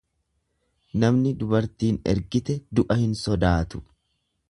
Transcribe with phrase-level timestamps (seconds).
[1.03, 3.89] Namni dubartiin ergite du'a hin sodaatu.